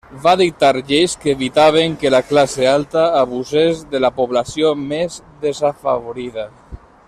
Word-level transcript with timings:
Va 0.21 0.31
dictar 0.39 0.69
lleis 0.91 1.11
que 1.25 1.33
evitaven 1.35 1.97
que 2.03 2.11
la 2.15 2.21
classe 2.31 2.65
alta 2.71 3.05
abusés 3.19 3.85
de 3.93 4.03
la 4.07 4.13
població 4.17 4.73
més 4.87 5.23
desafavorida. 5.45 6.49